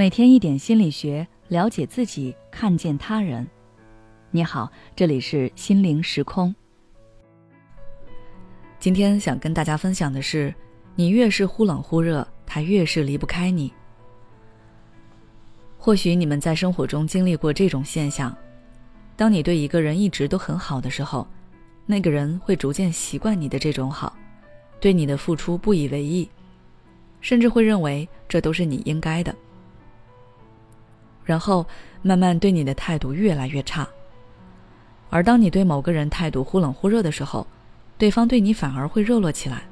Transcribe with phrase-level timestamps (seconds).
[0.00, 3.46] 每天一点心理学，了解自己，看见他人。
[4.30, 6.54] 你好，这里是心灵时空。
[8.78, 10.54] 今天想跟大家分享的是，
[10.94, 13.70] 你越是忽冷忽热，他越是离不开你。
[15.76, 18.34] 或许你们在生活中经历过这种现象：
[19.16, 21.28] 当你对一个人一直都很好的时候，
[21.84, 24.16] 那个人会逐渐习惯你的这种好，
[24.80, 26.26] 对你的付出不以为意，
[27.20, 29.36] 甚至会认为这都是你应该的。
[31.30, 31.64] 然后
[32.02, 33.88] 慢慢对你的态度越来越差。
[35.10, 37.46] 而当你对某个人态度忽冷忽热的时候，
[37.96, 39.62] 对方对你反而会热络起来。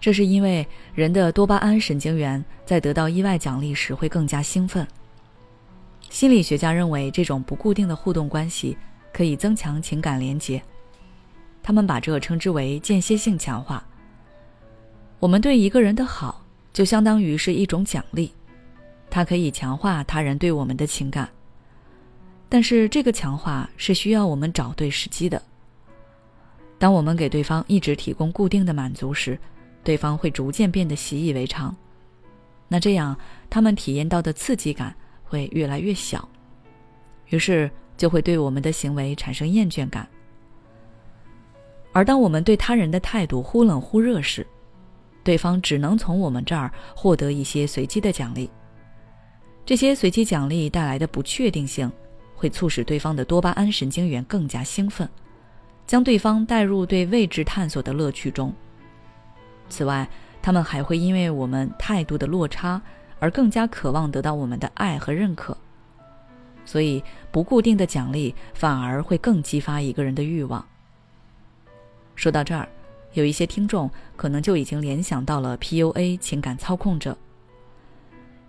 [0.00, 4.86] 这是因为人的多巴胺神经元在得到意外奖励时会更加兴奋。
[6.08, 8.74] 心理学家认为，这种不固定的互动关系
[9.12, 10.62] 可以增强情感连结，
[11.62, 13.86] 他们把这称之为间歇性强化。
[15.18, 18.32] 我们对一个人的好，就相当于是一种奖励。
[19.10, 21.28] 它可以强化他人对我们的情感，
[22.48, 25.42] 但是这个强化是需要我们找对时机的。
[26.78, 29.38] 当我们给对方一直提供固定的满足时，
[29.82, 31.74] 对方会逐渐变得习以为常，
[32.68, 33.16] 那这样
[33.50, 36.28] 他们体验到的刺激感会越来越小，
[37.30, 40.08] 于是就会对我们的行为产生厌倦感。
[41.92, 44.46] 而当我们对他人的态度忽冷忽热时，
[45.24, 48.48] 对方只能从我们这儿获得一些随机的奖励。
[49.68, 51.92] 这些随机奖励带来的不确定性，
[52.34, 55.06] 会促使对方的多巴胺神经元更加兴奋，
[55.86, 58.50] 将对方带入对未知探索的乐趣中。
[59.68, 60.08] 此外，
[60.40, 62.80] 他们还会因为我们态度的落差
[63.18, 65.54] 而更加渴望得到我们的爱和认可。
[66.64, 70.66] 所以，不固定的奖励反而会更激发一个人的欲望。
[72.14, 72.66] 说到这儿，
[73.12, 77.14] 有一些听众可能就已经联想到了 PUA 情感操控者。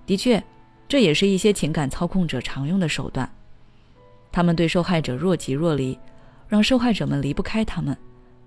[0.06, 0.42] 的确。
[0.90, 3.32] 这也是一些情感操控者常用的手段，
[4.31, 5.97] 他们对受害者若即若离，
[6.47, 7.96] 让受害者们离不开他们，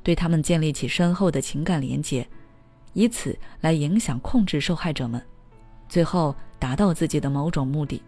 [0.03, 2.27] 对他们建立起深厚的情感连结，
[2.95, 5.25] 以此来影响控制受害者们，
[5.89, 8.03] 最后达到自己的某种目的。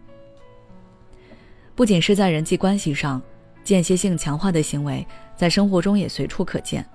[1.73, 3.21] 不仅是在人际关系上，
[3.63, 5.07] 间歇性强化的行为
[5.37, 6.85] 在生活中也随处可见。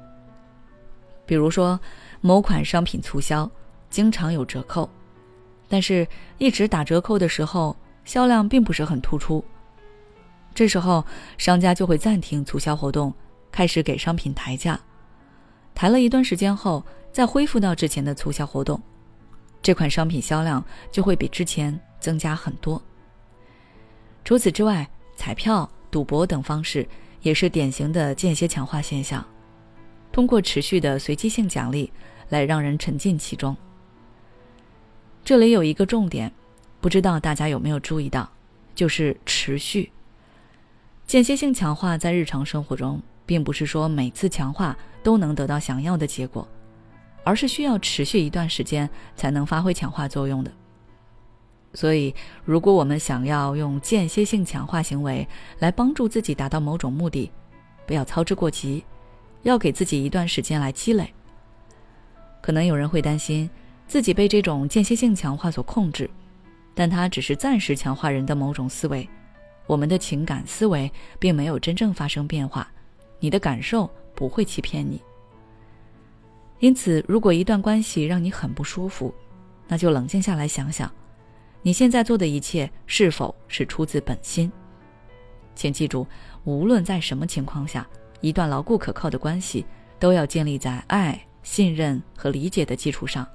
[1.24, 1.80] 比如说，
[2.20, 3.50] 某款商品促销，
[3.88, 4.86] 经常有折扣。
[5.70, 9.42] 但是，一直打折扣的时候，销量并不是很突出。
[10.52, 11.02] 这时候，
[11.38, 13.14] 商家就会暂停促销活动，
[13.52, 14.78] 开始给商品抬价。
[15.72, 18.82] 抬了一段时间后，再恢复到之前的促销活动，
[19.62, 22.82] 这款商品销量就会比之前增加很多。
[24.24, 26.84] 除此之外，彩票、赌博等方式
[27.22, 29.24] 也是典型的间歇强化现象，
[30.10, 31.92] 通过持续的随机性奖励
[32.28, 33.56] 来让人沉浸其中。
[35.24, 36.32] 这里有一个重点，
[36.80, 38.28] 不知道大家有没有注意到，
[38.74, 39.92] 就是持续。
[41.06, 46.46] 间歇性强化在日常生活中，并不是说每次强化都能得到想要的结果，
[47.22, 50.50] 而是需要持续一段时间才能发挥强化作用的。
[51.74, 52.12] 所以，
[52.44, 55.28] 如果我们想要用间歇性强化行为
[55.60, 57.30] 来帮助自己达到某种目的，
[57.86, 58.84] 不要操之过急，
[59.42, 61.12] 要给自己一段时间来积累。
[62.40, 63.48] 可能有人会担心。
[63.90, 66.08] 自己被这种间歇性强化所控制，
[66.76, 69.06] 但它只是暂时强化人的某种思维，
[69.66, 72.70] 我们的情感思维并没有真正发生变化，
[73.18, 75.02] 你的感受不会欺骗你。
[76.60, 79.12] 因此，如果一段关系让你很不舒服，
[79.66, 80.88] 那就冷静下来想想，
[81.60, 84.52] 你现在做的一切是否是出自本心。
[85.56, 86.06] 请记住，
[86.44, 87.84] 无论在什么情况下，
[88.20, 89.66] 一段牢固可靠的关系
[89.98, 93.26] 都要建立在爱、信任和理解的基础上。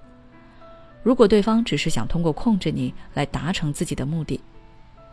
[1.05, 4.41] 如果对方只是想通过控制你来达成自己的目的，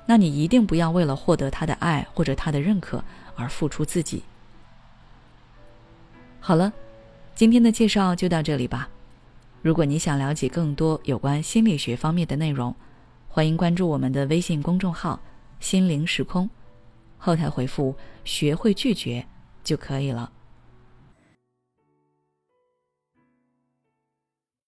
[0.06, 3.04] 那你一定不要为了获得他的爱或者他的认可
[3.36, 4.22] 而付出自己。
[6.40, 6.72] 好了，
[7.34, 8.88] 今天的介绍就到这里吧。
[9.60, 12.74] 如果你想了解更多有关心理学方面的内容，
[13.28, 15.20] 欢迎关注我们的微信公众号
[15.60, 16.48] “心灵时空”，
[17.18, 19.26] 后台回复“学会拒绝”
[19.62, 20.32] 就可以了。